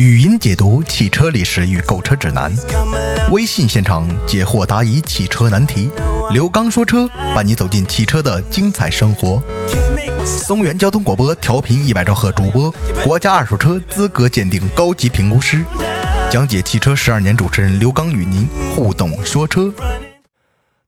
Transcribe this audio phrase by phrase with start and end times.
[0.00, 2.50] 语音解读汽车历史与购车指南，
[3.30, 5.90] 微信现场解惑答疑汽车难题。
[6.32, 9.42] 刘刚说车，伴你走进汽车的精彩生活。
[10.24, 15.62] 松原交通广播调频一百兆赫主播，国家二手车资格鉴定高级评估师，
[16.30, 19.70] 讲解汽车十二年主持人刘刚与您互动说车。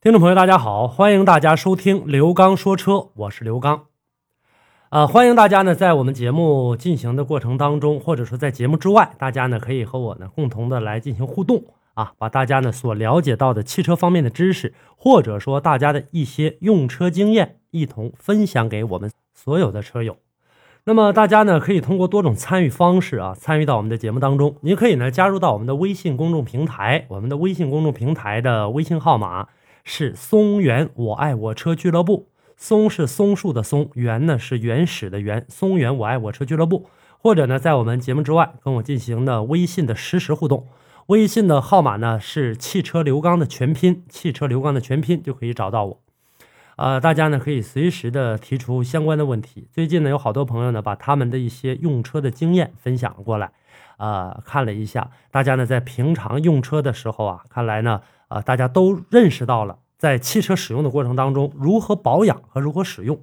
[0.03, 3.92] 听众朋友，大家好，欢迎大家收听刘刚说车，我是刘刚。
[4.93, 11.65] 呃，欢迎大家呢，在我们节目进行的过程当中，或者说在节目之外，大家呢可以和我呢共同的来进行互动
[11.95, 20.19] 啊，把大家呢所了解到的汽车方面的知识，或者说大家的一些用车经验，一同分享给我们所有的车友。
[20.85, 24.57] 那么大家呢可以通过多种参与方式啊，参与到我们的节目当中。
[24.61, 29.49] 您可以呢加入到我们的微信公众平台，我们的微信公众平台的微信号码
[29.85, 32.27] 是松原我爱我车俱乐部。
[32.63, 35.45] 松是松树的松，原呢是原始的原。
[35.49, 40.69] 松原我爱我车俱乐部，或者呢在我们节目之外跟我进行的微信的实时互动，
[41.07, 46.01] 微信的号码呢是汽车刘刚的全拼，汽车刘刚的全拼就可以找到我。
[46.77, 49.67] 呃，大家呢可以随时的提出相关的问题。
[49.73, 53.51] 最近呢有好多朋友呢把他们的一些用车的经验分享过来，
[53.99, 59.79] 呃，看了一下，大家呢在平常用车的时候啊，看来呢，呃，大家都认识到了。
[60.03, 63.21] 在汽车使用的过程当中，如何保养和如何使用？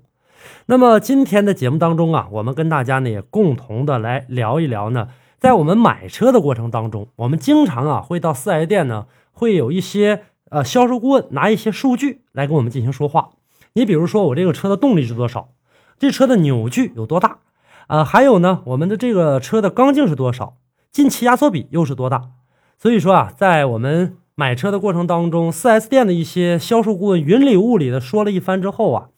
[0.67, 13.31] 那么今天的节目当中啊，我们跟大家呢也共同的来聊一聊呢，在我们买车的过程当中，我们经常啊会到四 S 店呢，会有一些呃销售顾问拿一些数据来跟我们进行说话。
[13.73, 15.49] 你比如说我这个车的动力是多少，
[15.97, 17.39] 这车的扭矩有多大，
[17.87, 20.55] 呃，还有呢我们的这个车的缸径是多少，
[20.93, 22.29] 进气压缩比又是多大？
[22.77, 29.09] 所以说啊，在我们买车的过程当中，4S 店的一些销售顾问云里雾里的说了一番之后啊，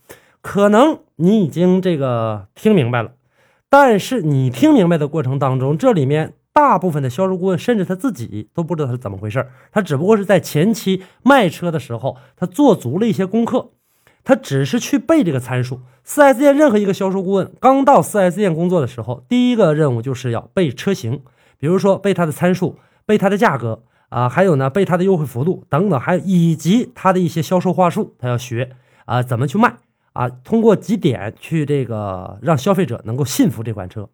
[0.41, 3.11] 可能你已经这个听明白了，
[3.69, 13.70] 但是你听明白的过程当中，这里面大部分的销售顾问甚至他自己都不知道他是怎么回事他只不过是在前期卖车的时候，他做足了一些功课，
[14.23, 15.81] 他只是去背这个参数。
[16.04, 21.21] 4S 店任何一个销售顾问刚到 4S 店工作的时候，第一个任务就是要背车型，
[21.60, 23.83] 比如说背它的参数，背它的价格。
[24.11, 28.72] 啊，还有呢，被它的优惠幅度等等，还有以及它的一些销售话术，他要学
[29.05, 29.77] 啊，怎么去卖
[30.11, 34.10] 啊，通过几点去这个让消费者能够信服这款车。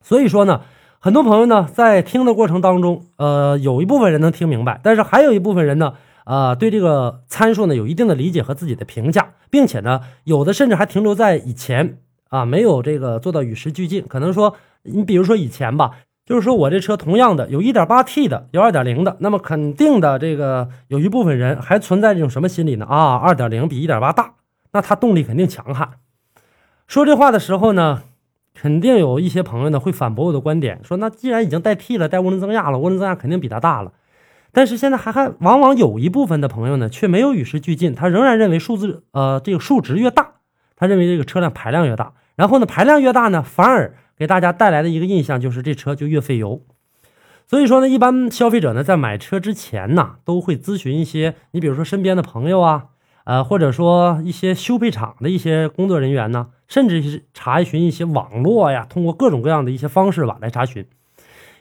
[0.00, 0.60] 所以说呢，
[1.00, 11.98] 很多朋友呢在听的过程当中，呃，有一部分人能听明白，但是还有一部分人呢，啊，对这个参数呢有一定的理解和自己的评价，并且呢，有的甚至还停留在以前
[12.28, 14.06] 啊，没有这个做到与时俱进。
[14.06, 14.54] 可能说，
[14.84, 15.90] 你比如说以前吧。
[16.26, 22.84] 就是说我这车同样的有 1.8T 的，有2.0的，那么肯定的这个有一部分人还存在这种什么心理呢？
[22.84, 24.34] 啊，2.0比1.8大，
[24.72, 25.88] 那它动力肯定强悍。
[26.88, 28.02] 说这话的时候呢，
[28.54, 33.92] 肯定有一些朋友呢会反驳我的观点，说那既然已经带 T 了，带涡轮增压了，涡轮增压肯定比它大了。
[34.50, 40.32] 但是现在还还往往有一部分的朋友呢，却没有与时俱进，他仍然认为数字呃这个数值越大，
[40.74, 43.94] 他认为这个车辆排量越大，然后呢排量越大呢，反而。
[44.16, 46.62] 给大家带来的一个印象就是这车就越费油，
[47.46, 52.86] 所以说呢，一般消费者呢在买车之前呢，都会咨询一些，你比如说身边的朋友啊，
[53.24, 60.86] 呃，或者说一些修配厂的一些工作人员呢，甚至是查询一些网络呀，通过各种各样的一些方式吧来查询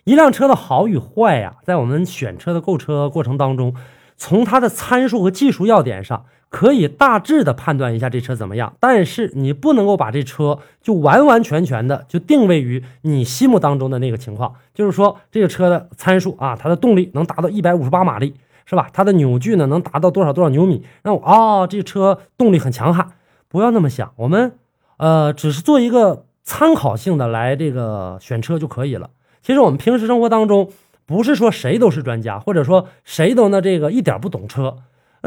[0.05, 3.75] 一辆车的好与坏呀，在我们选车的购车过程当中，
[4.15, 6.25] 从它的参数和技术要点上。
[6.55, 18.87] 可以大致的判断一下这车怎么样，但是你不能够把这车就完完全全的就定位于你心目当中的那个情况，就是说这个车的参数啊，它的动力能达到一百五十八马力，是吧？
[18.93, 20.81] 它的扭矩呢能达到多少多少牛米？
[21.03, 23.05] 那我啊，这车动力很强悍，
[23.49, 24.53] 不要那么想，我们
[24.95, 29.09] 呃只是做一个参考性的来这个选车就可以了。
[29.41, 30.69] 其实我们平时生活当中
[31.05, 34.77] 不是说谁都是专家，或者说谁都呢这个一点不懂车。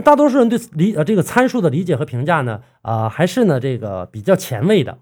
[0.03, 4.99] 大多数人对理呃这个参数的理解和评价呢，啊还是呢这个比较前卫的。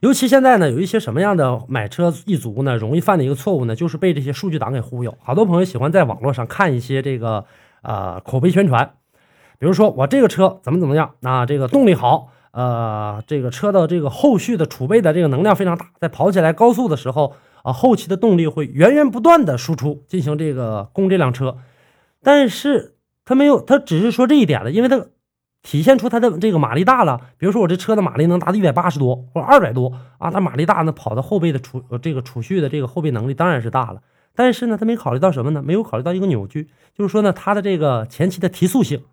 [0.00, 5.16] 尤其现在呢，有一些什么样的买车一族呢，容易犯的一个错误呢，就是被这些数据党给忽悠。
[5.22, 7.44] 好多朋友喜欢在网络上看一些这个
[7.82, 8.94] 呃口碑宣传，
[9.58, 21.56] 比如说我这个车怎么怎么样，那这个动力好，呃这个车的这个后续的储备的这个能量非常大，在跑起来高速的时候啊，后期的动力会源源不断的输出进行这个供这辆车，
[22.22, 22.93] 但是。
[23.24, 25.06] 他没有，他只是说这一点了，因为他
[25.62, 27.18] 体现出他的这个马力大了。
[27.38, 34.02] 比如说我这车的马力能达到一百八十多或二百多啊，它马力大，那跑到后备的储这个储蓄的这个后备能力当然是大了。
[34.34, 35.62] 但是呢，他没考虑到什么呢？
[35.62, 39.04] 没有考虑到一个扭矩，就是说呢，它的这个前期的提速性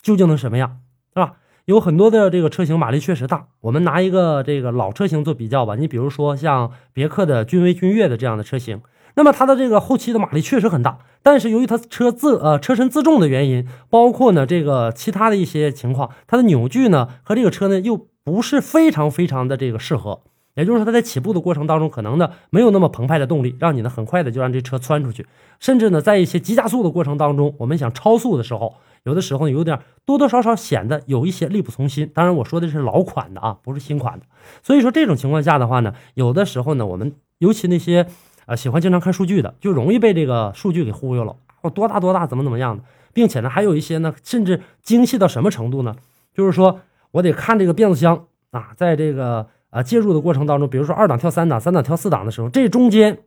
[0.00, 0.78] 究竟能什么样，
[1.12, 1.34] 是吧？
[1.64, 3.48] 有很多的这个车型马力确实大。
[3.60, 8.80] 我们拿一个这个老车型做比较吧，你比如说像别克的君威、君越的这样的车型。
[9.18, 20.20] 那么它的这个后期的马力确实很大，但是由于它车自呃车身自重的原因，包括呢这个其他的一些情况，它的扭矩呢和这个车呢又不是非常非常的这个适合。
[20.54, 25.26] 也就是说，它在起步的过程当中，可能呢没有那么澎湃的动力，让你呢很快的就让这车窜出去。
[25.58, 32.08] 甚至呢，在一些急加速的过程当中，我们想超速的时候，有的时候有点多多少少显得有一些力不从心。
[32.14, 34.26] 当然，我说的是老款的啊，不是新款的。
[34.62, 38.06] 所以说这种情况下的话呢，有的时候呢，我们尤其那些
[38.48, 41.36] 啊喜欢经常看数据的，就容易被这个数据给忽悠了。
[41.60, 45.94] 哦，多大多大，怎么怎么样的，并且呢，还有一些呢，甚至精细到什么程度呢？
[46.34, 46.80] 就是说
[47.12, 49.46] 我得看这个变速箱啊，在这个。
[49.70, 53.18] 啊，介入的过程当中，比如说二档跳三档，三档跳四档的时候，这中间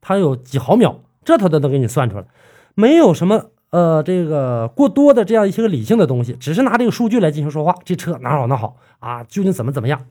[0.00, 2.24] 它有几毫秒，这它都能给你算出来，
[2.74, 7.76] 没有什么呃这个过多的这样一些个理性的东西，只是拿这个数据来进行说话。
[7.84, 9.22] 这车哪好哪好啊？
[9.22, 10.04] 究竟怎么怎么样？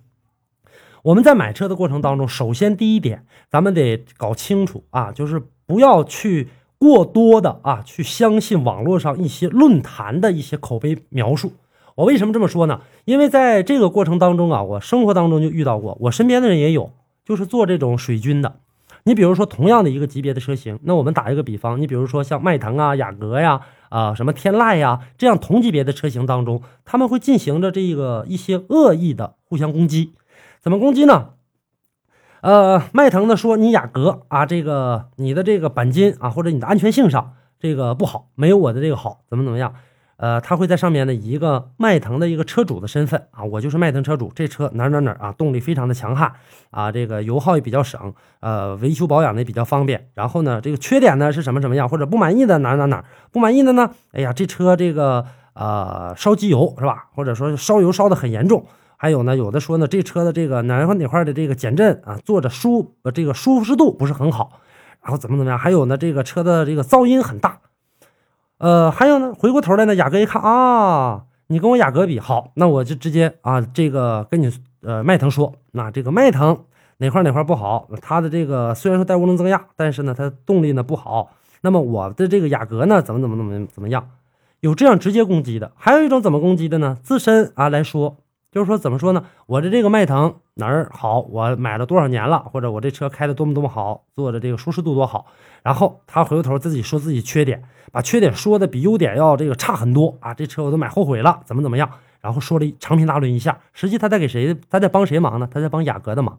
[1.04, 6.48] 我们在买车的过程当中，首先第一点，咱们得搞清楚啊，就是不要去
[6.78, 11.52] 过多的啊去相信网络上一些论坛的一些口碑描述。
[11.96, 12.80] 我为什么这么说呢？
[13.04, 16.90] 因为在这个过程当中啊，我生活当中就遇到过，我身边的人也有，
[17.26, 18.56] 就是做这种水军的。
[19.04, 23.60] 你比如说，同样的一个级别的车型，那我们打一个比方，你比如说像迈腾啊、雅阁呀、
[23.90, 30.14] 啊什么天籁呀这样同级别的车型当中，他们会进行着这个一些恶意的互相攻击。
[30.64, 31.32] 怎么攻击呢？
[32.40, 39.76] 呃，迈腾呢说你雅阁啊，这个你的这个钣金啊，或者你的安全性上这个不好，没有我的这个好，怎么怎么样？
[40.16, 46.32] 呃，他会在上面呢，以一个迈腾的一个车主的身份啊，我就是迈腾车主，这车哪哪哪啊，动力非常的强悍
[46.72, 50.08] 啊，这个油耗也比较省，呃，维修保养的也比较方便。
[50.14, 53.90] 然后呢，这个缺点呢是什么什么样，或者不满意的哪哪哪不满意的呢？
[54.14, 55.26] 哎呀，这车这个
[55.56, 57.08] 呃烧机油是吧？
[57.14, 58.66] 或者说烧油烧的很严重。
[58.98, 64.60] 还有呢，有的说呢，这车的这个哪块哪块的这个减震啊，坐着舒呃这个舒适度不是很好。
[65.02, 65.60] 然后怎么怎么样？
[65.60, 67.60] 还有呢，这个车的这个噪音很大。
[68.60, 74.50] 呃，还有呢，回过头来呢，雅阁一看啊，你跟我雅阁比好，那我就直接啊，这个跟你
[74.82, 76.64] 呃迈腾说，那这个迈腾
[77.00, 81.32] 哪块哪块不好，它的这个虽然说带涡轮增压，但是呢，它动力呢不好。
[81.60, 84.08] 那么我的这个雅阁呢，怎么怎么怎么怎么样？
[84.62, 86.98] 有这样直接攻击的，还有一种怎么攻击的呢？
[87.04, 88.16] 自身啊来说。
[88.54, 89.26] 就是说，怎么说呢？
[89.48, 91.22] 我的这个迈腾哪儿好？
[91.22, 92.38] 我买了多少年了？
[92.52, 95.26] 或者我这车开的多么多么好，坐的这个舒适度多好？
[95.64, 100.36] 然后他回过头自己说自己缺点，把缺点说的比优点要这个差很多啊！
[100.36, 101.90] 这车我都买后悔了，怎么怎么样？
[102.22, 104.56] 然后说了长篇大论一下，实际他在给谁？
[104.70, 105.50] 他在帮谁忙呢？
[105.52, 106.38] 他在帮雅阁的忙。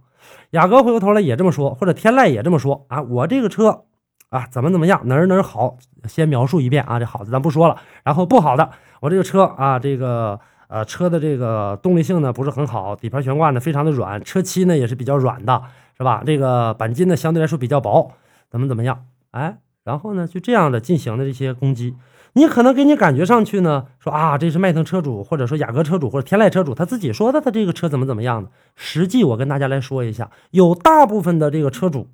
[0.50, 3.02] 雅阁回过头来也这么说，或者天籁也这么说啊！
[3.02, 3.82] 我这个车
[4.28, 5.00] 啊，怎么怎么样？
[5.06, 5.78] 哪儿哪儿好？
[6.06, 7.00] 先描述一遍啊！
[7.00, 8.70] 这好的咱不说了，然后不好的，
[9.00, 10.38] 我这个车啊，这个。
[10.75, 15.62] 呃，车的这个动力性呢不是很好，底盘悬挂呢非常的软，车漆呢也是比较软的，
[15.97, 16.25] 是吧？
[16.26, 18.11] 这个钣金呢相对来说比较薄，
[18.50, 19.05] 怎么怎么样？
[19.31, 21.94] 哎，然后呢就这样的进行的这些攻击，
[22.32, 28.50] 你可能给你感觉上去呢，说啊这是迈腾车主，或者说雅阁车主，或者天籁车主他自己说的，他这个车怎么怎么样的？
[28.75, 32.09] 实际我跟大家来说一下，有大部分的这个车主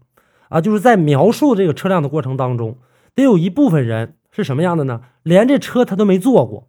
[0.51, 2.77] 啊，就是在描述这个车辆的过程当中，
[3.15, 5.01] 得有一部分人是什么样的呢？
[5.23, 6.67] 连这车他都没坐过。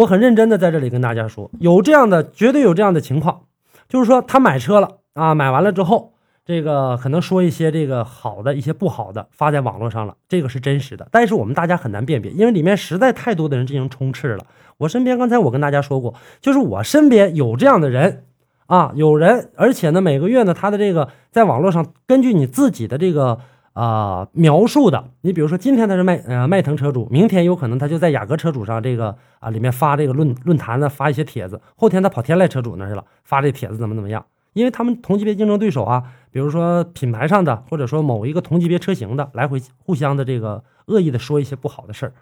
[0.00, 3.42] 我很认真的在这里跟大家说，有这样的，绝对有这样的情况，
[3.86, 6.14] 就是说他买车了啊，买完了之后，
[6.46, 14.46] 这个可能说一些这个好的，一些不好的发在网络上了，这个是真实的，但是我们大家很难辨别，因为里面实在太多的人进行充斥了。
[14.78, 18.24] 我身边刚才我跟大家说过，就是我身边有这样的人
[18.68, 23.38] 啊，有人，而且呢，每个月呢，他的这个在网络上根据你自己的这个。
[23.72, 34.26] 啊，描述的，你比如说今天他是迈呃迈腾车主，明天有可能他就在雅阁车主上这个啊里面发这个论论坛呢发一些帖子，后天他跑天籁车主那去了发这帖子怎么怎么样？
[34.52, 42.12] 因为他们同级别竞争对手啊，比如说品牌上的或者说某一个同级别车型的来回互相的这个恶意的说一些不好的事儿，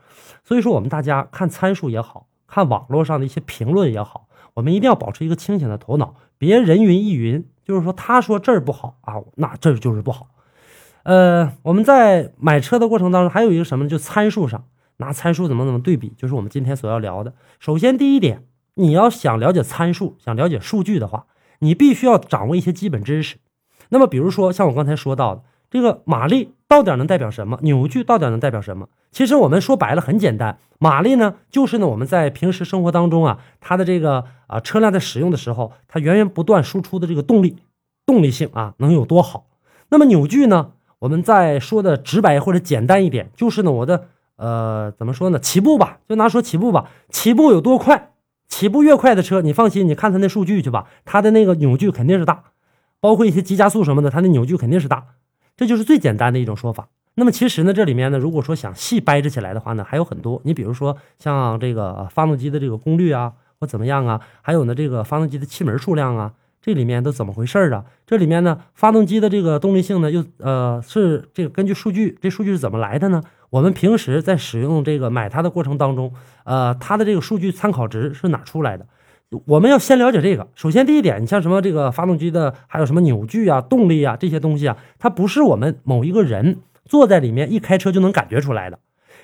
[0.44, 10.28] 所以说我们大家看参数也好看网络上的一些评论也好，我们一定要保持一个清醒的头脑，别人云亦云，就是说他说这儿不好啊，那这就是不好。
[11.08, 13.88] 呃，我们在买车的过程当中，还有一个什么呢？
[13.88, 14.66] 就参数上，
[14.98, 17.32] 拿参数怎么怎么对比，就是我们今天所要聊的。
[17.58, 21.24] 首先，第一点，你要想了解参数，想了解数据的话，
[21.60, 23.38] 你必须要掌握一些基本知识。
[23.88, 27.58] 那么，比如说像我刚才说到的，这个马力到底能代表什么？
[27.62, 28.90] 扭矩到底能代表什么？
[29.10, 37.56] 其实我们说白了很简单，马力呢，就是呢我们在平时生活当中啊，它的这个啊车辆在使用的时候，它源源不断输出的这个动力，
[38.04, 39.46] 动力性啊能有多好？
[39.88, 40.72] 那么扭矩呢？
[41.00, 45.38] 我们再说的直白或者简单一点，就是呢，我的呃，怎么说呢？
[45.38, 48.12] 起步吧，就拿说起步吧，起步有多快？
[48.48, 52.44] 起步越快的车，你放心，你看它那数据去吧，它的那个扭矩肯定是大，
[52.98, 55.04] 包括一些急加速什么的，它的扭矩肯定是大。
[55.56, 56.88] 这就是最简单的一种说法。
[57.14, 60.40] 那么其实呢，这里面呢，如果说想细掰扯起来的话呢，还有很多。
[60.44, 67.84] 你比如说像这个发动机的这个功率啊，或怎么样啊，还有呢这个发动机的气门数量啊，这里面都怎么回事啊？
[68.06, 73.22] 这里面呢，发动机的这个动力性呢，又呃是这个根据数据，这数据是怎么来的呢？
[73.50, 76.12] 我们平时在使用这个买它的过程当中，
[76.44, 78.86] 呃，它的这个数据参考值是哪出来的？
[79.46, 80.48] 我们要先了解这个。
[80.54, 86.60] 首先第一点，你像什么这个发动机的，还有什么扭矩啊、动力啊这些东西啊，它不是我们某一个人。
[86.88, 88.78] 坐在里面一开车就能感觉出来的，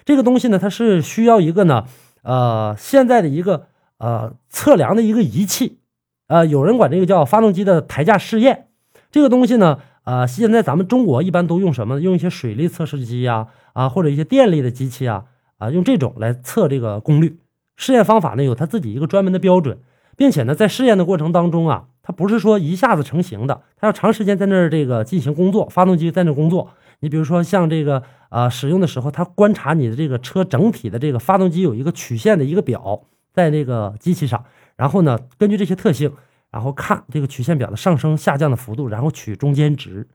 [0.05, 1.87] 这个东西呢，它是需要一个呢，
[2.23, 5.79] 呃，现在的一个呃测量的一个仪器，
[6.27, 8.69] 呃，有人管这个叫发动机的台架试验。
[9.11, 12.01] 这个东西呢，呃，现在咱们中国一般都用什么？
[12.01, 15.25] 用一些水力测试机呀，啊，或者一些电力的机器啊，
[15.59, 17.39] 啊，用这种来测这个功率。
[17.77, 19.79] 试验方法呢，有它自己一个专门的标准，
[20.17, 26.71] 并且呢，在试验的过程当中啊，它不是说一下子成型的，它要长时间在那儿这个进行工作，发动机在那工作。
[27.01, 33.03] 你比如说像这个啊，使用的时候，它观察你的这个车整体的这个发动机有一个曲线的一个表
[33.33, 34.45] 在那个机器上，
[34.77, 36.13] 然后呢，根据这些特性，
[36.51, 40.09] 然后看这个曲线表的上升下降的幅度，然后取中间值，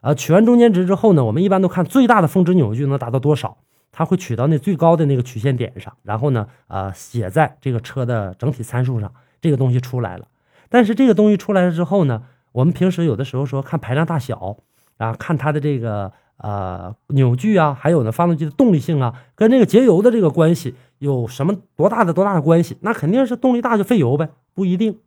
[0.00, 3.58] 啊，取完中间值之后呢，我们一般都看最大的峰值扭矩能达到多少，
[3.92, 10.28] 它会取到那最高的那个曲线点上，然后呢，啊，写在这个车的整体参数上，这个东西出来了。
[10.68, 14.58] 但是这个东西出来了之后呢，我们平时有的时候说看排量大小。
[14.98, 22.76] 啊，看它的这个呃扭矩啊，还有呢发动机的动力性啊，跟这个节油的这个关系有什么多大的多大的关系？
[22.80, 24.98] 那肯定是动力大就费油呗，不一定。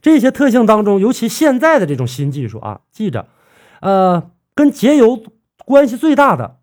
[0.00, 3.26] 这些特性当中，尤其现在的这种新技术啊，记着，
[3.80, 5.22] 呃，跟节油
[5.64, 6.58] 关系最大的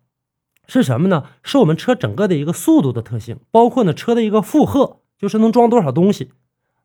[0.66, 1.24] 是什么呢？
[1.42, 6.30] 是我们车整个的一个速度的特性，包括呢车的一个负荷，就是能装多少东西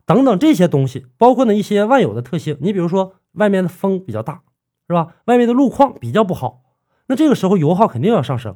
[0.06, 2.58] 等等这些东西，包括呢一些万有的特性。
[2.60, 4.42] 你比如说外面的风比较大。
[4.90, 5.16] 是吧？
[5.26, 6.62] 外面的路况比较不好，
[7.08, 8.56] 那这个时候油耗肯定要上升。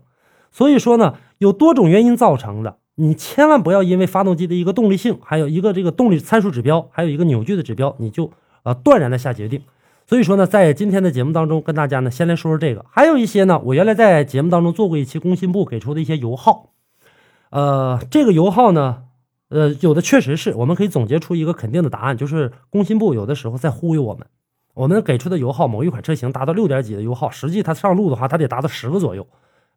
[0.52, 8.32] 所以说呢，有多种原因造成的，你千万不要因为发动机的一个动力性，还有一个这个动力参数指标，还有一个扭矩的指标，你就
[8.64, 9.62] 呃断然的下决定。
[10.06, 16.72] 所以说呢，在今天的节目当中，跟大家呢先来说说这个，还有一些呢，我原来在节目当中做过一期工信部给出的一些油耗，
[17.52, 19.04] 呃，这个油耗呢，
[19.48, 24.28] 呃，有的确实是我们可以总结出一个肯定的答案，就是工信部有的时候在忽悠我们。
[24.74, 29.28] 我们给出的油耗，某一款车型达到六点几的油耗，实际它上路的话，它得达到十个左右，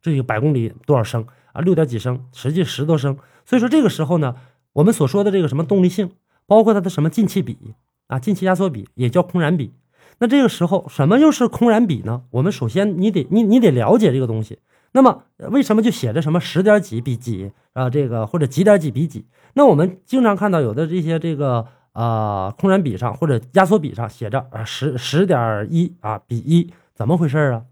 [0.01, 1.61] 这个百公里多少升啊？
[1.61, 3.19] 六点几升，实际十多升。
[3.45, 4.37] 所以说这个时候呢，
[4.73, 6.13] 我们所说的这个什么动力性，
[6.47, 7.59] 包括它的什么进气比
[8.07, 9.73] 啊，进气压缩比也叫空燃比。
[10.21, 12.23] 那这个时候什么又是空燃比呢？
[12.31, 14.61] 我们首先你得你你得了解这个东西。
[14.93, 17.91] 那么为什么就写着什么十点几比几啊？
[17.91, 19.27] 这个或者几点几比几？
[19.55, 21.67] 那我们经常看到有的这些这个。
[21.95, 27.63] 啊，空燃比上或者压缩比上写着啊十十点一啊比一，怎么回事啊？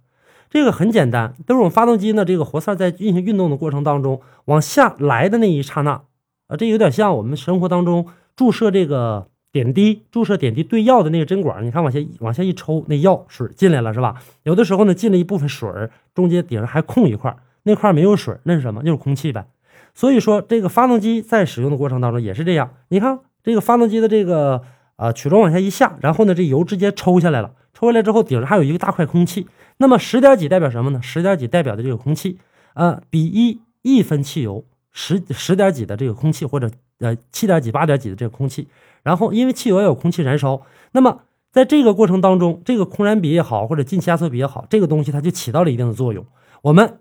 [0.49, 6.03] 这个很简单，都是我们发动机呢这个活塞在进行运动的过程当中往下来的那一刹那
[6.47, 14.23] 啊，这有点像我们生活当中注射这个点滴，注射点滴兑药的那个针管，你看往下往下一抽，那药水进来了是吧？
[14.45, 15.69] 有的时候呢进了一部分水，
[16.15, 18.85] 中间顶上还空一块，那块没有水，那是什么？
[18.85, 19.47] 就是空气呗。
[19.95, 23.19] 所以说这个发动机在使用的过程当中也是这样，你看。
[23.43, 24.63] 这个发动机的这个
[24.97, 27.53] 啊曲轴往下一下，然后呢，这油直接抽下来了。
[27.75, 29.47] 抽下来之后，顶上还有一个大块空气。
[29.79, 31.01] 那么十点几代表什么呢？
[31.03, 32.39] 十点几代表的这个空气，
[32.75, 36.71] 呃，比一一分汽油十十点几的这个空气，或者
[37.01, 38.69] 呃七点几八点几的这个空气。
[39.03, 46.25] 然后因为汽油要有空气燃烧，那么在这个过程当中，这个空燃比也好，或者进气压缩比也好，这个东西它就起到了一定的作用。
[46.61, 47.01] 我们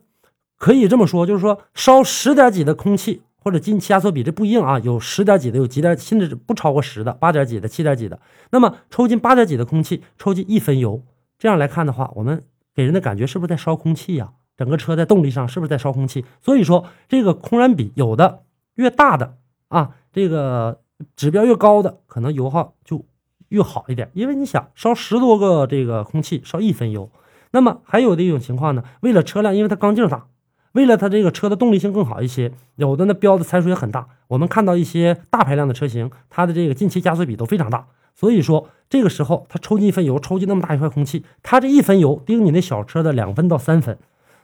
[0.58, 3.22] 可以这么说，就是说烧十点几的空气。
[3.44, 8.20] 或者进气压缩比这不一样啊，有十点几的，有几点，甚至不超过十的，八点几的，七点几的。
[8.52, 11.04] 那么抽进八点几的空气，抽进一分油，
[11.40, 12.44] 这样来看的话，我们
[12.76, 14.32] 给人的感觉是不是在烧空气呀？
[14.58, 16.24] 整个车在动力上是不是在烧空气？
[16.40, 18.44] 所以说这个空燃比有的
[18.76, 19.38] 越大的
[19.70, 20.82] 啊，这个
[21.16, 23.04] 指标越高的，可能油耗就
[23.50, 24.12] 越好一点。
[24.14, 27.10] 因为你想烧十多个这个空气，烧一分油。
[27.50, 30.28] 那么还有的一种情况呢，为了车辆，因为它缸径大。
[30.74, 34.08] 为了它这个车的动力性更好一些，有的呢标的参数也很大。
[34.28, 37.88] 我们看到一些大排量的车型，它的这个进气加速比都非常大。
[38.14, 43.98] 所以说这个时候它抽进一分油，抽进那么大一块空气，它这一分油顶你那小车的两分到三分。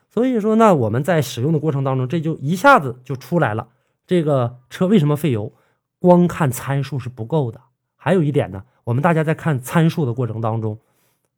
[0.10, 3.68] 所以说呢，我们在使用的过程当中，这就一下子就出来了。
[4.06, 5.54] 这个车为什么费油？
[6.00, 7.60] 光看参数是不够的。
[7.96, 10.78] 还有一点呢，我们大家在看参数的过程当中，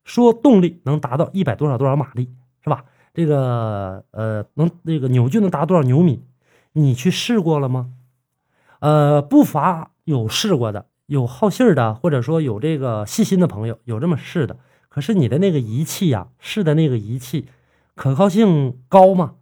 [0.03, 2.29] 说动力能达到一百多少多少马力，
[2.63, 2.83] 是吧？
[3.13, 6.23] 这个呃，能那个扭矩能达多少牛米？
[6.73, 7.91] 你去试过了吗？
[8.79, 14.57] 呃，不乏有试过的，有好信儿的，或者说有这个细心的朋友有这么试的。
[14.87, 17.47] 可是你的那个仪器呀，试的那个仪器
[17.95, 19.35] 可靠性高吗？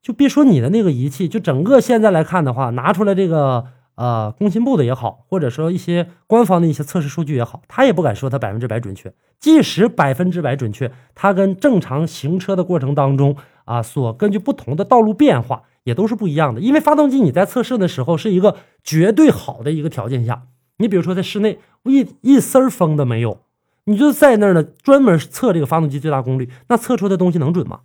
[0.00, 3.66] 就别说你的那个仪器，就整个现在来看的话，拿出来这个
[3.98, 9.12] 呃工信部的也好，或者说一些官方的一些测试数据也好，他也不敢说它百分之百准确。
[9.40, 16.60] 即使百分之百准确，它跟正常行车的过程当中啊，所根据不同的道路变化也都是不一样的。
[16.60, 20.44] 因为发动机你在测试的时候是一个绝对好的一个条件下，
[20.78, 23.40] 你比如说在室内一一丝风都没有，
[23.84, 27.80] 你就在那儿呢，专门测这个发动机最大功率，那测出的东西能准吗？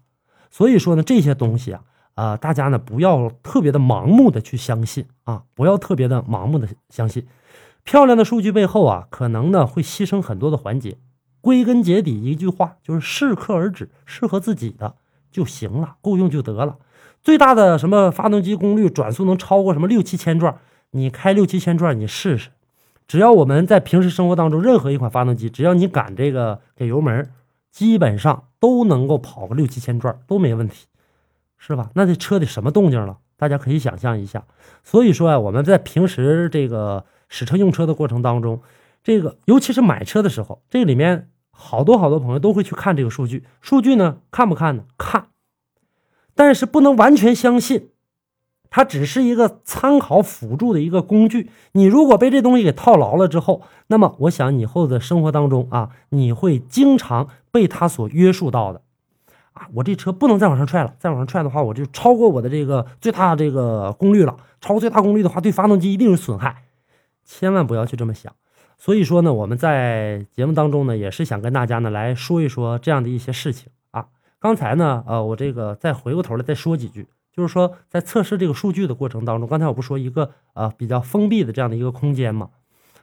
[0.51, 1.81] 所以说呢，这些东西啊。
[2.15, 7.25] 啊，大家呢不要特别的盲目的去相信啊，不要特别的盲目的相信。
[7.83, 10.97] 漂亮的数据背后啊，可能呢会牺牲很多的环节。
[11.41, 14.95] 归根结底一句话就是适可而止，适合自己的
[15.29, 16.77] 就行了，够用就得了。
[17.21, 20.57] 最大的什么发动机功率转速能超过什么六七千转，
[20.91, 22.49] 你开六七千转你试试。
[23.05, 27.29] 只要我们在平时生活当中，任何一款发动机，只要你敢这个给油门，
[27.71, 30.85] 基本上都能够跑个六七千转都没问题。
[31.65, 31.89] 是吧？
[31.95, 33.19] 那这车得什么动静了？
[33.37, 34.43] 大家可以想象一下。
[34.83, 38.61] 所以说啊，我们在平时这个使车用车的过程当中，
[39.01, 43.45] 这个尤其是买车的时候，这里面好多好多朋友都会去看这个数据。
[43.61, 44.83] 数据呢，看不看呢？
[44.97, 45.27] 看，
[46.35, 47.91] 但是不能完全相信，
[48.69, 51.49] 它只是一个参考辅助的一个工具。
[51.71, 58.81] 你如果被这东西给套牢了之后，那么我想以后的生活当中啊，你会经常被它所约束到的。
[59.53, 64.35] 啊，我这车不能再往上踹了，再往上踹的话，我就超过我的这个最大这个功率了。
[64.59, 66.63] 超过最大功率的话，对发动机一定有损害，
[67.23, 68.33] 千万不要去这么想。
[68.77, 74.07] 所以说呢，我们在节目当中呢，也是想跟大家呢来说一说这样的一些事情啊。
[74.39, 82.49] 刚才呢，呃，我这个再回过头来再说几句，就是说在测试这个数据的过程当中，刚才我不说一个呃比较封闭的这样的一个空间嘛，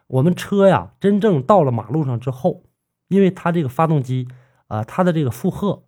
[0.09, 2.65] 我们车呀真正到了马路上之后，
[3.09, 4.27] 因为它这个发动机
[4.67, 5.85] 啊，它的这个负荷。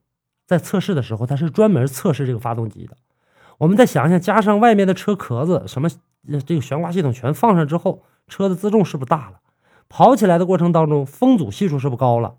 [0.46, 2.96] 在测试的时候，它是专门测试这个发动机的。
[3.58, 5.88] 我们再想想，加上外面的车壳子，什么
[6.44, 9.38] 这个悬挂系统全放上之后，车的自重是不是大了？
[9.88, 12.34] 跑起来的过程当中，风阻系数是不是高了？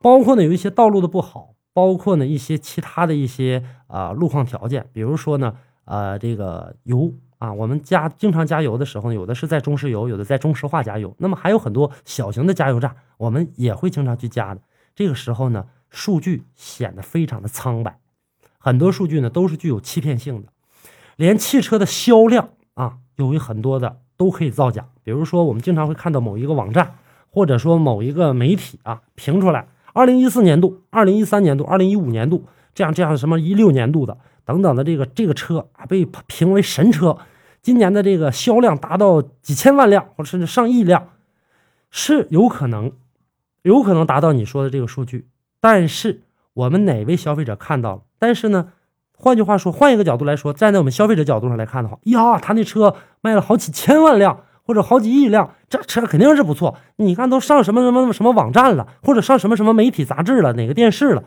[0.00, 14.60] 包括呢，有一些道路的不好，包括呢一些其他的一些啊路况条件，比如说呢，呃，这个油啊，我们加经常加油的时候呢，有的是在中石油，有的在中石化加油，那么还有很多小型的加油站，我们也会经常去加的。
[14.96, 15.64] 这个时候呢。
[15.90, 17.98] 数据显得非常的苍白，
[18.58, 20.48] 很多数据呢都是具有欺骗性的，
[21.16, 24.86] 连汽车的销量啊，有很多的都可以造假。
[25.02, 26.96] 比如说，我们经常会看到某一个网站，
[27.30, 37.18] 或者说某一个媒体啊评出来，二零一四年度、二零一三年度、二零一五年度这样这样什么一六年度的等等的这个这个车啊被评为神车，
[37.62, 41.08] 今年的这个销量达到几千万辆或者甚至上亿辆，
[41.90, 42.92] 是有可能，
[43.62, 45.26] 有可能达到你说的这个数据。
[45.60, 46.22] 但是
[46.54, 48.02] 我们哪位消费者看到了？
[48.18, 48.72] 但是呢，
[49.12, 56.76] 换句话说，换一个角度来说，站在我们消费者角度上来看的话，呀，他那车卖了好几千万辆或者好几亿辆，这车肯定是不错。
[56.96, 61.24] 你看都上什么什么什么网站了，或者上什么什么媒体杂志了，哪个电视了，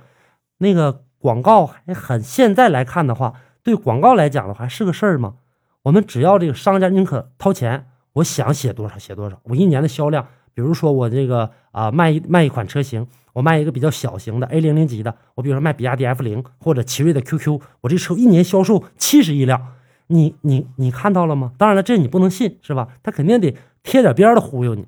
[0.60, 2.22] 那个广告还很。
[2.22, 5.36] 现在来看的话，对广告来讲的话是个事儿吗？
[5.84, 9.40] 我们只要这个商家宁可掏钱，我想写多少写多少。
[9.46, 13.08] 我一年的销量，比如说我这个啊卖一卖一款车型。
[13.34, 19.68] 我卖一个比较小型的 A 零零级的，我比如说卖比亚迪 F 零或者奇瑞的 QQ，我这车一年销售七十亿辆，
[20.08, 21.54] 你你你看到了吗？
[21.58, 22.90] 当然了，这你不能信是吧？
[23.02, 24.86] 他肯定得贴点边的忽悠你。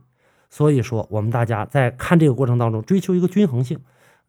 [0.50, 3.80] 所以说，我们大家在看这个过程当中，追求一个均衡性。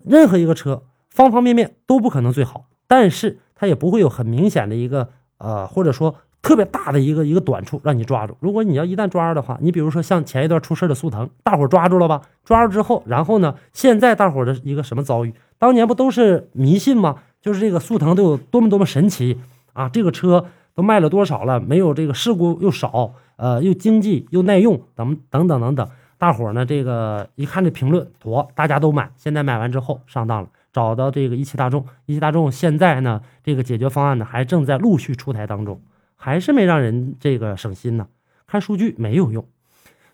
[0.04, 6.14] 任何一个车方方面面都不可能最好，但是它也不会有很明显的一个呃，或者说。
[6.44, 8.36] 特别大的一个一个短处让你抓住。
[8.38, 12.20] 如果你要一旦抓住的话，你比如说像前一段出事的速腾，大伙抓住了吧？
[12.44, 13.54] 抓住之后，然后呢？
[13.72, 15.32] 现在大伙的一个什么遭遇？
[15.58, 17.16] 当年不都是迷信吗？
[17.40, 19.40] 就是这个速腾都有多么多么神奇
[19.72, 19.88] 啊！
[19.88, 21.58] 这个车都卖了多少了？
[21.58, 25.88] 没有这个事故又少，呃，又经济又耐用，等等等等等。
[26.18, 29.10] 大伙呢，这个一看这评论，妥，大家都买。
[29.16, 35.80] 现在买完之后上当了，找到这个一汽大众，一汽大众现在呢，这个解决方案呢，还正在陆续出台当中。
[36.24, 38.08] 还是没让人这个省心呢，
[38.46, 39.46] 看数据没有用，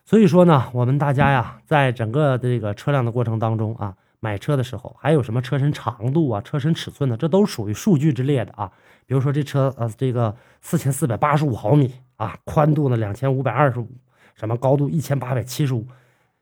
[0.04, 7.16] 所以说呢，我们大家呀，在整个这个车辆的过程当中啊，买车的时候，还有什么车身长度啊、车身尺寸呢？
[7.16, 8.72] 这都属于数据之列的啊。
[9.06, 13.88] 比如说这车呃，这个四千四百八十五毫米啊，宽度呢两千五百二十五，
[14.34, 15.86] 什么高度一千八百七十五，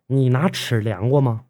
[0.06, 1.42] 你拿尺量过吗？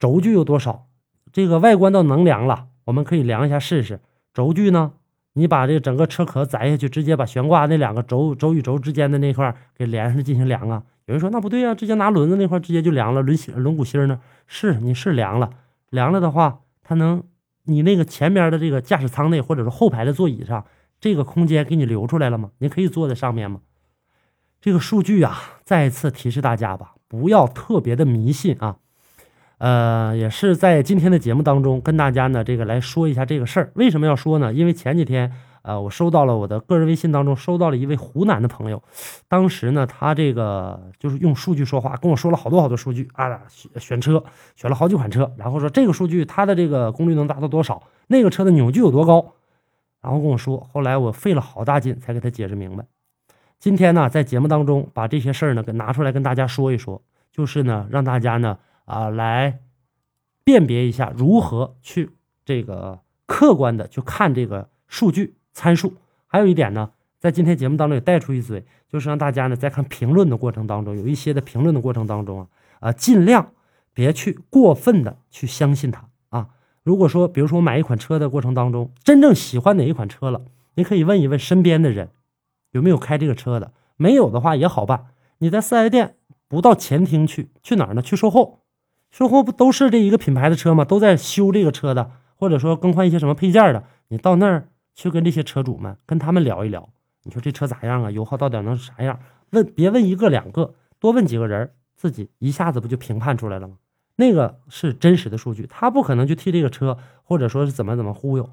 [0.00, 0.88] 轴距有多少？
[1.32, 4.00] 这个外观都能量了，我们可以量一下试试。
[4.34, 4.94] 轴距呢？
[5.38, 10.82] 你把这个整个车壳摘下去，直接把悬挂那两个轴轴与轴之间的那块给连上进行量啊？
[11.04, 14.18] 有人说那不对啊，直接拿轮子那块直接就量了轮轮毂芯呢？
[14.46, 15.50] 是你是量了，
[15.90, 17.22] 量了的话，它能
[17.64, 20.64] 你那个前边的这个驾驶舱内或者是后排的座椅上，
[20.98, 22.50] 这个空间给你留出来了吗？
[22.58, 23.60] 你可以坐在上面吗？
[24.60, 28.78] 这个数据啊，再一次提示大家吧，不要特别的迷信啊。
[29.58, 33.72] 呃，也是在今天的节目当中跟大家呢这个来说一下这个事儿。
[33.74, 34.52] 为什么要说呢？
[34.52, 35.32] 因为前几天。
[35.66, 38.80] 呃，我收到了我的个人微信当中收到了一位湖南的朋友，
[39.26, 43.40] 当时呢，他这个就是用数据说话，跟我说了好多好多数据啊，
[43.80, 44.22] 选车
[44.54, 49.32] 选了好几款车，然后说这个数据它的这个功率能达到多少，那个车的扭矩有多高，
[50.00, 52.84] 然后跟我说，后来我费了好大劲才给他解释明白。
[53.58, 59.60] 今天呢，在节目当中把这些事儿呢给拿出来跟大家说一说，就是呢让大家呢啊来
[60.42, 62.10] 辨别一下如何去
[62.44, 65.36] 这个客观的去看这个数据。
[65.52, 65.94] 参数
[66.26, 72.48] 还有一点呢，在今天节目当中也带出一嘴，就是让大家呢在看评论的过程当中，有一些的评论的过程当中啊，
[72.80, 73.52] 啊尽量
[73.94, 76.50] 别去过分的去相信它啊。
[76.82, 80.42] 如果说，比如说我买一款车的过程当中，真正喜欢哪一款车了，
[80.74, 82.10] 你可以问一问身边的人
[82.72, 85.06] 有没有开这个车的，没有的话也好办，
[85.38, 86.16] 你在四 S 店
[86.48, 88.02] 不到前厅去，去哪呢？
[88.02, 88.60] 去售后，
[89.16, 90.84] 售后不都是这一个品牌的车吗？
[90.84, 94.68] 都在修这个车的，或者说更换一些什么配件的，你到那儿。
[94.94, 96.88] 去跟这些车主们跟他们聊一聊，
[97.24, 98.10] 你说这车咋样啊？
[98.10, 99.20] 油耗到底能是啥样？
[99.50, 103.74] 问别问一个两个，多问几个人，自己一下子不就评判出来了吗？
[104.16, 108.48] 那个是真实的数据，他不可能去替这个车，或者说是怎么怎么忽悠。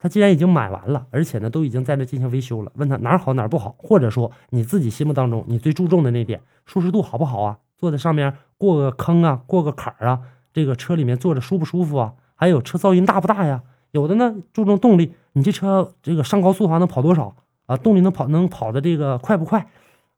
[0.00, 7.58] 他既然已经买完了，而且呢都已经在那进行维修了，问他哪儿好哪儿不好，或者说你自己心目当中你最注重的那点舒适度好不好啊？
[7.76, 10.20] 坐在上面过个坑啊，过个坎儿啊，
[10.52, 12.14] 这个车里面坐着舒不舒服啊？
[12.34, 13.62] 还有车噪音大不大呀？
[13.92, 15.14] 有的呢注重动力。
[15.34, 17.76] 你这车这个上高速的话能跑多少啊？
[17.76, 19.68] 动力能跑能跑的这个快不快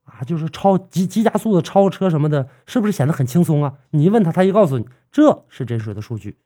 [0.05, 0.21] 啊？
[0.25, 3.75] 就是超急急加速的超车什么的，是不是显得很轻松啊？
[3.91, 6.37] 你一问他，他一告诉你这是真实的数据。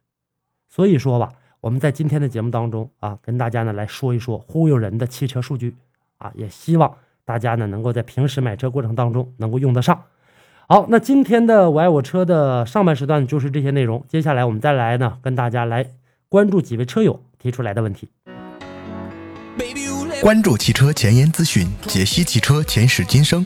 [0.69, 5.77] 所以说吧，我们在今天的节目当中啊，跟大家呢来说一说忽悠人的汽车数据
[6.19, 10.01] 啊，也希望大家呢能够在平时买车过程当中能够用得上。
[10.71, 15.85] 好，那今天的我爱我车的上半时段就是这些内容，接下来我们再来呢跟大家来
[16.29, 18.09] 关注几位车友提出来的问题。
[20.23, 23.45] 关注汽车前沿资讯，解析汽车前世今生。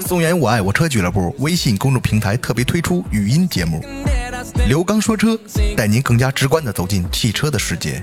[0.00, 3.82] 松原我爱我车俱乐部微信公众平台特别推出语音节目
[4.66, 5.34] 《刘刚说车》，
[5.76, 8.02] 带您更加直观的走进汽车的世界。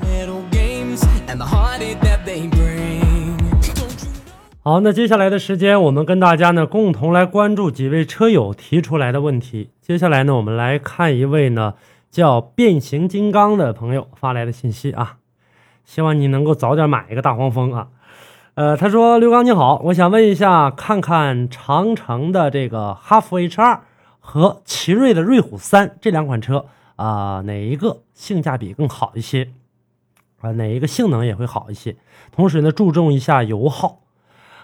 [4.64, 9.72] 好，那接下来的时间，我们跟大家呢共同来关注几位车友提出来的问题。
[9.82, 11.74] 接下来呢，我们来看一位呢
[12.12, 15.18] 叫变形金刚的朋友发来的信息啊，
[15.84, 17.88] 希望你能够早点买一个大黄蜂啊。
[18.54, 23.82] 呃，他说：“刘刚你好，我想问一下，看看长城的这个哈弗 H 二
[24.20, 29.50] 和奇瑞的瑞虎三这两款车啊，哪一个性价比更好一些？
[30.40, 31.96] 啊，哪一个性能也会好一些？
[32.32, 34.02] 同时呢，注重一下油耗，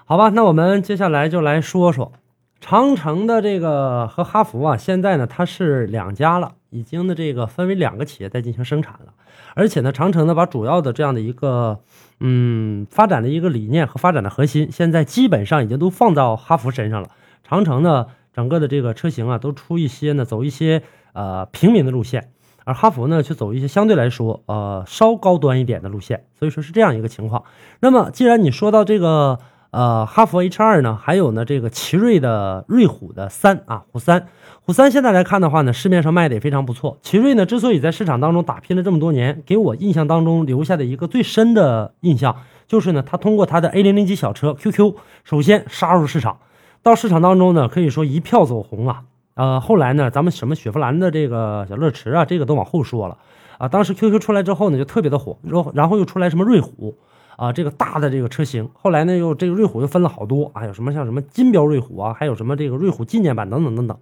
[0.10, 0.30] 好吧？
[0.30, 2.14] 那我们接下来就来说说
[2.62, 9.14] 长城的这个和哈弗啊，现在呢它是两家了，已经的这个分为两个企业在进行生产了，
[9.54, 11.80] 而且呢，长城呢把主要的这样的一个。”
[12.20, 17.10] 嗯，发展的一个理念和发展的核心，现在基本上已经都放到哈弗身上了。
[17.44, 20.82] 长城呢，整个的这个车型啊，都出一些呢，走一些
[21.14, 22.32] 呃平民的路线，
[22.64, 26.26] 而哈弗呢，却走一些相对来说呃稍高端一点的路线。
[26.34, 27.44] 所以说是这样一个情况。
[27.82, 29.38] 那么，既然你说到这个
[29.72, 34.28] 呃哈弗 H 二呢，还有呢这个奇瑞的瑞虎的三啊虎三。
[34.62, 36.98] 虎三现在来看的话呢，市面上卖的也非常不错。
[37.02, 42.36] 奇瑞呢，之所以在市场当中打拼了这么多年，给我印象当中留下的一个最深的印象，
[42.68, 46.40] 就是呢，它通过它的 A 零零级小车 QQ，首先杀入市场，
[46.84, 49.04] 到市场当中呢，可以说一票走红啊。
[49.36, 53.18] 呃，后来呢，咱们什么雪佛兰的这个小乐驰啊，这个都往后说了
[53.60, 53.68] 啊。
[53.68, 56.98] 当时 QQ 出来之后呢，就特别的火，然后然后又出来什么瑞虎
[57.38, 58.70] 啊，这个大的这个车型。
[58.74, 63.98] 后来呢，又这个瑞虎又分了好多啊，有什么像什么金标瑞虎啊，还有什么这个瑞虎纪念版等等等等。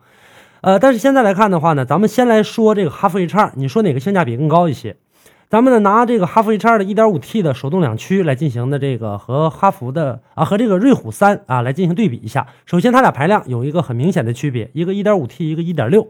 [0.62, 4.95] 呃，但是现在来看的话呢，咱们先来说这个哈弗 H 二，你说哪个性价比更高一些？
[5.48, 12.48] 咱们呢拿这个哈弗 H 二的 1.5T 的手动两驱来进行的这个和哈弗的啊和这个瑞虎三啊来进行对比一下。
[12.65, 16.08] 首先，它俩排量有一个很明显的区别，一个 1.5T，一个1.6。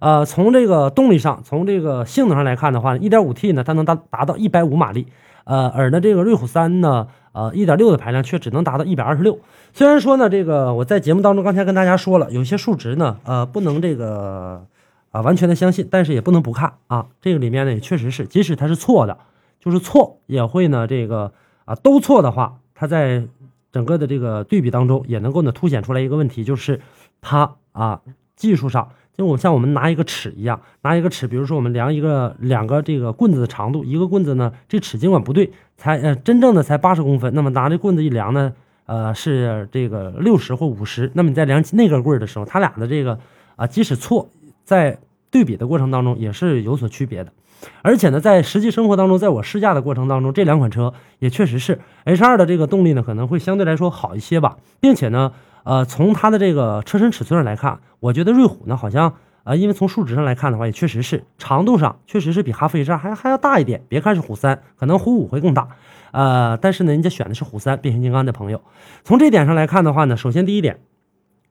[0.00, 5.06] 呃，从这个动力上，从这个性能上来看的话，1.5T 呢它能达达到150马力，
[5.44, 7.08] 呃，而呢这个瑞虎三呢。
[7.34, 9.40] 呃，一点六的排量却只能达到一百二十六。
[9.72, 14.64] 虽然说呢，这个我在节目当中刚才跟大家说了，有些数值呢，呃，不能这个
[15.10, 17.06] 啊完全的相信，但是也不能不看啊。
[17.20, 19.18] 这个里面呢，也确实是，即使它是错的，
[19.58, 21.32] 就是错也会呢，这个
[21.64, 23.24] 啊都错的话，它在
[23.72, 26.80] 整个的这个对比当中也能够呢凸显出来一个问题，就是
[27.20, 28.00] 它啊
[28.36, 38.52] 技术上就我像我们拿一个尺一样，拿一个尺，比如说我们量一个两个这个棍子的长度，一个棍子呢，这尺尽管不对，才呃真正的才八十公分，那么拿这棍子一量呢，
[38.86, 43.18] 呃是这个六十或五十，那么你在量那根棍儿的时候，它俩的这个
[43.56, 44.28] 啊，即使错，
[44.64, 44.98] 在
[45.30, 47.32] 对比的过程当中也是有所区别的。
[47.80, 55.32] 而且呢，在实际生活当中，在我试驾的过程当中，这两款车也确实是 H2 的这个动力呢，可能会相对来说好一些吧，并且呢，
[55.64, 63.82] 呃，从它的这个车身尺寸上来看，我觉得瑞虎呢，好像啊，因为从数值上来看的话，也确实是长度上确实是比哈弗 H2 还还要大一点。
[63.88, 65.68] 别看是虎三，可能虎五会更大，
[66.12, 68.62] 呃，但是呢，人家选的是虎三变形金刚的朋友，
[69.02, 70.78] 从这点上来看的话呢，首先第一点。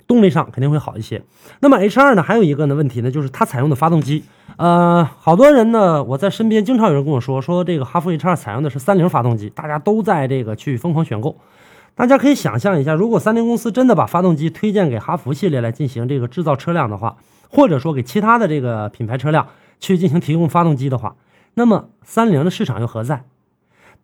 [0.05, 1.23] 动力上肯定会好一些。
[1.61, 4.25] 那么 H 二呢，还有一个呢问题呢，就是它采用的发动机，
[4.57, 11.37] 呃，好多人呢，我在身边经常有人跟我说，说这个哈弗 H 二采用的是三菱发动机，大家都在这个去疯狂选购。
[11.95, 17.17] 大家可以想象一下，如果三菱公司真的把发动机推荐给哈弗系列来进行这个制造车辆的话，
[17.49, 19.47] 或者说给其他的这个品牌车辆
[19.79, 21.15] 去进行提供发动机的话，
[21.53, 23.25] 那么三菱的市场又何在？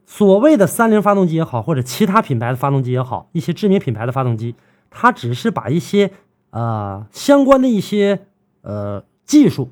[0.05, 4.55] 所谓的三菱发动机也好，或者其他品牌的发动机也好，一些知名品牌的发动机。
[4.91, 6.11] 它只是把一些
[6.49, 8.19] 呃相关的一些
[8.61, 9.69] 呃技术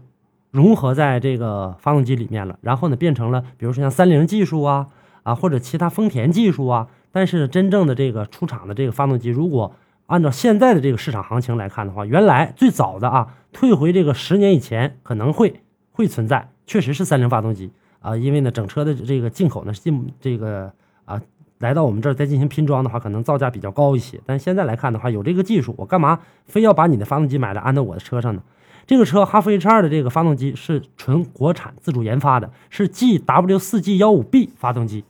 [0.51, 4.87] 融合在这个发动机里面了，然后呢变成了比如说像三菱技术啊
[5.23, 9.73] 啊或者其他丰田技术啊，但是真正的这个出厂的这个发动机，如果
[10.05, 20.71] 按照现在的这个市场行情来看的话，原来最早的啊退回这个十年以前可能会会存在，确实是三菱发动机啊，因为呢整车的这个进口呢进这个
[21.05, 21.19] 啊。
[21.59, 24.21] 来到我们这儿再进行拼装的话，可能造价比较高一些。
[24.27, 28.43] 但现在来看的话，有这个技术，我干嘛非要把你的发动机买了安到我的车上呢？
[28.85, 35.03] 这个车哈弗 H 二的这个发动机是纯国产自主研发的，是 GW 四 G 幺五 B 发动机。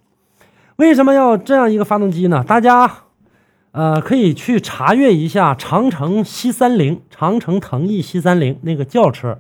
[0.77, 2.43] 为什么要这样一个发动机呢？
[2.47, 2.91] 大家
[3.71, 9.39] 呃可以去查阅一下长城 C 三零、长城腾翼 C 三零那个轿车，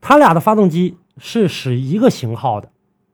[0.00, 2.70] 它俩的发动机是使一个型号的，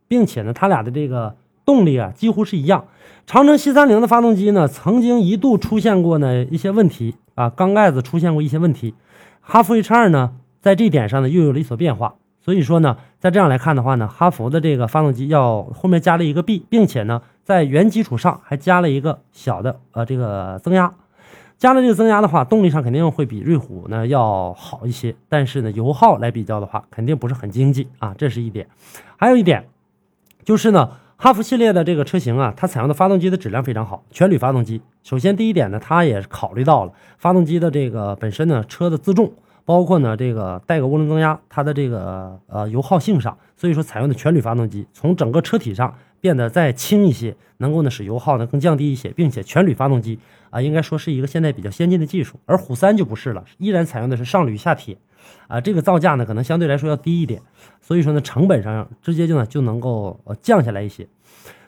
[0.06, 1.36] 并且呢，它俩的这个。
[1.64, 2.86] 动力啊，几乎是一样。
[3.24, 8.94] 长城 C 三零的发动机呢，曾经一度出现过呢一些问题啊，缸盖子出现过一些问题。
[9.40, 12.16] 哈弗 H 二呢，在这点上呢又有了一所变化。
[12.44, 20.92] 所以说呢，在这样来看的话呢，哈弗的这个发动机要后面加了一个 B，并且呢，在原基础上还加了一个小的呃这个增压。
[21.57, 28.66] 加了这个增压的话，动力上肯定会比瑞虎呢要好一些，但是呢，油耗来比较的话，肯定不是很经济啊，这是一点。
[29.16, 29.68] 还有一点
[30.44, 30.90] 就是呢。
[31.14, 34.83] 哈弗系列的这个车型啊，它采用的发动机的质量非常好，全铝发动机。
[35.05, 39.33] 首先第一点呢，它也考虑到了发动机的这个本身呢车的自重，
[39.64, 50.18] 包括呢这个带个涡轮增压，它的这个呃油耗性上，所以说采用的全铝发动机，从整个车体上变得再轻一些，能够呢使油耗呢更降低一些，并且全铝发动机
[50.51, 52.38] 啊，应该说是一个现在比较先进的技术。
[52.46, 54.96] 而虎三就不是了，依然采用的是上铝下铁。
[55.46, 57.40] 啊，这个造价呢，可能相对来说要低一点，
[57.81, 61.07] 所以说呢，成本上直接就呢就能够呃降下来一些。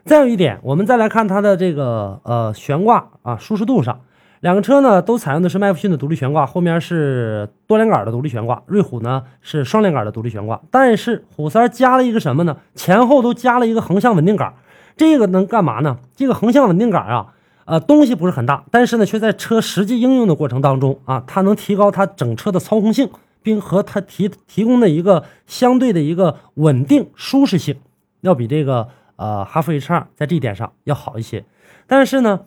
[0.04, 4.00] 再有一点，我们再来看它的这个呃悬挂啊舒适度上，
[4.44, 12.58] 两个车呢都采用的是麦弗逊的独立悬挂，后面是多连杆的独立悬挂，瑞虎呢是双连杆的独立悬挂，但是虎三加了一个什么呢？
[12.74, 14.52] 前后都加了一个横向稳定杆，
[14.98, 15.96] 这个能干嘛呢？
[16.14, 17.32] 这个横向稳定杆啊，
[17.64, 23.08] 呃东西不是很大，但是呢却在车实际应用的过程当中啊，它能提高它整车的操控性。
[23.42, 27.76] 并和它提提供的一个相对的一个稳定舒适性，
[28.22, 31.44] 要比这个呃哈弗 H 二在这一点上要好一些。
[31.86, 32.40] 但是呢，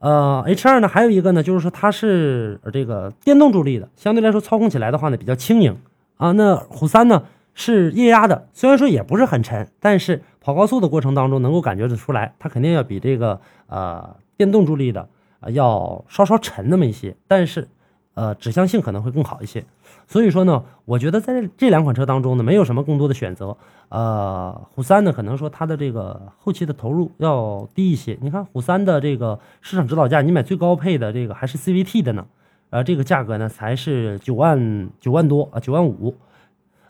[0.00, 5.76] 呃 H 二呢还有一个呢，就是说它是这个电动助力的，相对来说操控起来的话呢比较轻盈
[6.16, 6.32] 啊。
[6.32, 7.22] 那虎三呢
[7.54, 15.08] 是液压的，虽然说也不是很沉，但是跑高速的过程当中能够感觉得出来，它肯定要比这个呃电动助力的
[15.38, 17.68] 啊要稍稍沉那么一些，但是。
[18.14, 19.64] 呃，指向性可能会更好一些，
[20.06, 23.56] 所以说呢，我觉得在这两款车当中呢，没有什么更多的选择。
[23.88, 28.18] 呃，虎三呢，可能说它的这个后期的投入要低一些。
[28.20, 32.26] 你看虎三的这个市场指导价，你买最高配的这个还是 CVT 的呢，
[32.70, 36.14] 呃，这个价格呢才是九万九万多啊，九万五，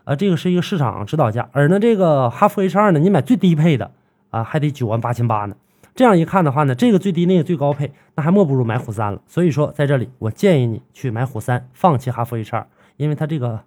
[0.03, 1.47] 啊，这个是一个市场指导价。
[1.53, 3.89] 而呢，这个哈弗 H 二呢，你买最低配的
[4.31, 5.55] 啊，还得九万八千八呢。
[5.93, 9.21] 这样一看的话呢，这个最低那个最高配，那还莫不如买虎三了。
[9.27, 12.65] 所以说，在这里我建议你去买虎三，放弃哈弗 H 二，
[12.97, 13.61] 因为它这个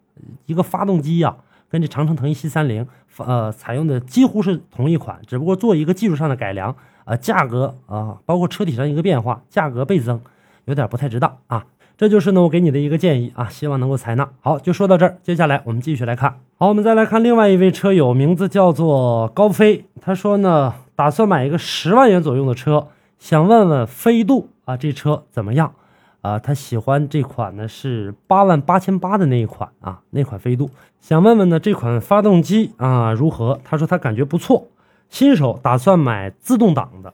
[0.46, 1.36] 一个发动机呀，
[1.68, 2.86] 跟这长城腾翼 C 三零
[3.18, 10.20] 呃采用的几乎是同一款，只不过做一个技术上的改良，呃，价格啊，包括车体上一个变化，价格倍增，
[10.64, 11.66] 有点不太值当啊。
[11.96, 14.28] 这就是呢我给你的一个建议啊，希望能够采纳。
[14.40, 16.40] 好，就说到这儿，接下来我们继续来看。
[16.58, 20.74] 好，我们再来看另外一位车友，名字叫做高飞，他说呢。
[20.96, 22.86] 打算买一个十万元左右的车，
[23.18, 25.74] 想问问飞度啊，这车怎么样？
[26.20, 33.58] 啊，他喜欢这款呢是八万八千八的那一款啊，那款飞度，想问问呢这款发动机啊如何？
[33.64, 34.68] 他说他感觉不错，
[35.10, 37.12] 新手打算买自动挡的。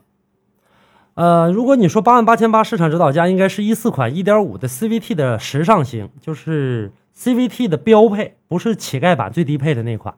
[1.21, 10.15] 呃，如果你说八万八千八市场指导价，应该是一四款一点五的 CVT 的时尚型，就是 CVT 的标配，不是乞丐版最低配的那款，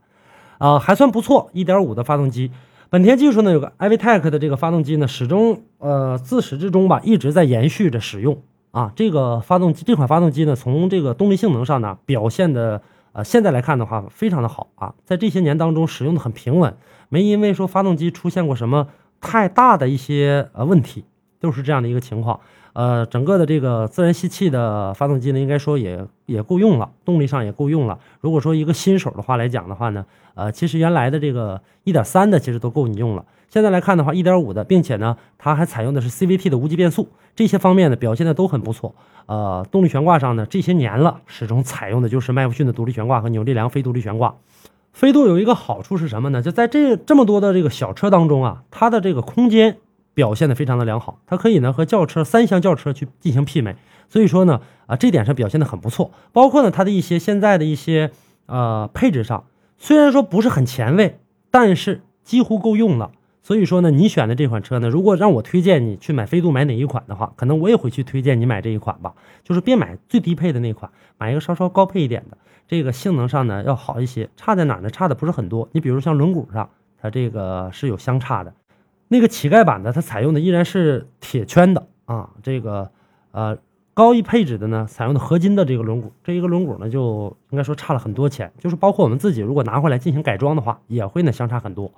[0.59, 2.51] 啊，还算不错，一点五的发动机。
[2.89, 8.93] 本田技术呢有个 iVTEC 的这个发动机呢，始终呃自始至终吧一直在延续着使用啊。
[8.95, 16.77] 这个发动机这款发动机呢，从这个动力性能上呢表现的呃现在来看的话非常的好啊，在这些年当中使用的很平稳，
[17.09, 18.87] 没因为说发动机出现过什么。
[19.23, 21.05] 太大的一些呃问题，
[21.39, 22.41] 都是这样的一个情况。
[22.73, 27.99] 呃，整个的这个自然吸气的发动机呢，应该说也也够用了，动力上也够用了。
[28.19, 33.25] 如果说一个新手的话来讲的话呢，呃，其实原来的这个一点三的其实都够你用了。
[33.47, 38.95] 现在来看的话，一点五的，并且呢，它还采用的是 CVT 的无级变速，这些方面呢表现的都很不错。
[39.27, 44.35] 呃，动力悬挂上呢，这些年了，始终采用的就是麦弗逊的独立悬挂和扭力梁非独立悬挂。
[44.93, 46.41] 飞度有一个好处是什么呢？
[46.41, 49.77] 就在这这么多的这个小车当中啊，它的这个空间
[50.13, 53.75] 表现的非常的良好，它可以呢和轿车三厢轿车去进行媲美，
[54.07, 56.11] 所以说呢啊这点上表现的很不错。
[56.31, 58.11] 包括呢它的一些现在的一些
[58.45, 59.45] 呃配置上，
[59.77, 63.11] 虽然说不是很前卫，但是几乎够用了。
[63.43, 72.37] 所以说呢你选的这款车呢，如果让我推荐你去买飞度买哪一款的话，可能我也会去推荐你买这一款吧，就是别买最低配的那款，买一个稍稍高配一点的。
[72.65, 74.89] 这个性能上呢要好一些，差在哪呢？
[74.89, 75.67] 差的不是很多。
[75.73, 76.69] 你比如像轮毂上，
[77.01, 78.53] 它这个是有相差的。
[79.09, 82.29] 那个乞丐版的，它采用的依然是铁圈的啊。
[82.41, 82.89] 这个
[83.31, 83.57] 呃
[83.93, 88.51] 高一配置的呢，采用的合金的这个轮毂，这一个轮毂呢就应该说差了很多钱。
[88.57, 91.91] 就是包括我们自己如果拿回来进行改装的话，也会呢相差很多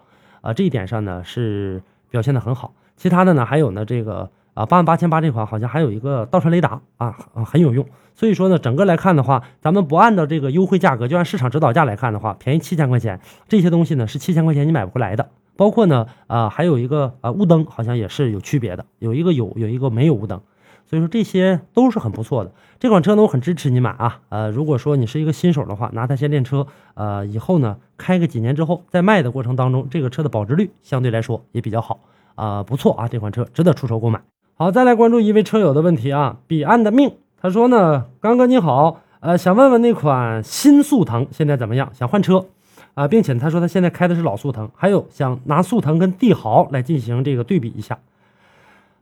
[0.45, 0.53] 啊。
[0.53, 2.73] 这一点上呢是表现的很好。
[2.95, 4.29] 其他的呢还有呢这个。
[4.55, 7.85] 啊，八万八千八这款好像还有一个倒车雷达啊啊，很有用。
[8.13, 13.19] 所以说呢，整个来看的话，咱们不按照这个优惠价格，就按市场指导价来看的话，便宜七千块钱。
[13.49, 15.27] 这些东西呢是七千块钱你买不回来的。
[15.57, 20.39] 包括呢啊，还有一个啊雾灯好像也是有区别的，有一个有，有一个没有雾灯。
[20.85, 22.51] 所以说这些都是很不错的。
[22.79, 24.19] 这款车呢我很支持你买啊。
[24.29, 31.99] 呃，如果说你是一个新手的话，拿它先练车，呃，以后呢开个几年之后，在卖的过程当中，这个车的保值率相对来说也比较好
[32.35, 34.21] 啊，不错啊，这款车值得出手购买。
[34.55, 41.89] 好，再来关注一位车友的问题啊，彼岸的命，他说呢，刚哥你好，呃，想问问那款新速腾现在怎么样？
[41.93, 42.45] 想换车
[42.93, 47.97] 啊，并且他说他现在开的是老速腾，还有想拿速腾跟帝豪来进行这个对比一下。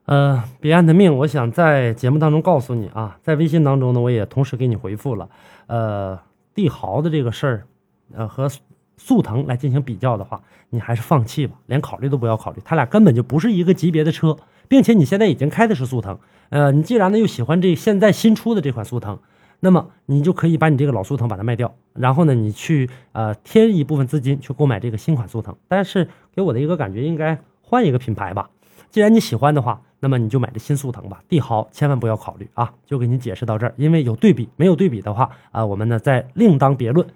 [0.06, 5.30] 呃，彼岸的命，我想在节目当中告诉你啊，在微信当中呢，我也同时给你回复了，
[5.68, 6.20] 呃，
[6.54, 7.68] 帝豪的这个事儿，
[8.14, 8.50] 呃，和
[8.98, 14.38] 速腾来进行比较的话，你还是放弃吧，连考虑都不要考虑，他俩根本就不是一个级别的车。
[14.70, 16.18] 并且你现在已经开的是速腾，
[16.50, 19.20] 呃，你既然呢又喜欢这现在新出的这款速腾，
[19.60, 25.56] 那么你就可以把你这个老速腾把它卖掉，然后呢你去呃添一部分资金去购买这个新款速腾。
[25.68, 28.50] 但是给我的一个感觉，应该换一个品牌吧。
[28.94, 31.20] 既然你喜欢的话，那么你就买这新速腾吧。
[31.28, 37.08] 帝豪千万不要考虑啊，就给你解释到这儿，因为有对比，没有对比的话啊，我们呢再另当别论。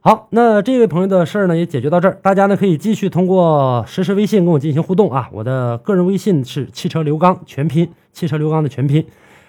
[0.00, 5.28] 好，那这位朋友的事儿呢也解决到这儿，大家呢可以继续通过实时微信跟我进行互动啊。
[5.32, 9.04] 我的个人微信是汽车刘刚全拼，汽车刘刚的全拼。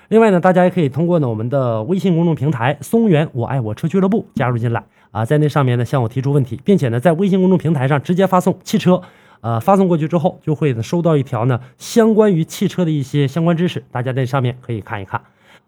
[0.08, 9.00] 另外呢，大家也可以通过呢我们的微信公众平台松原我爱我车俱乐部加入进来啊，在那上面呢向我提出问题，并且呢在微信公众平台上直接发送汽车，
[9.42, 15.22] 呃发送过去之后就会收到一条呢相关于汽车的一些相关知识，大家在上面可以看一看。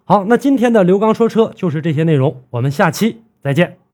[0.05, 3.86] 好，那今天的刘刚说车就是这些内容，我们下期再见。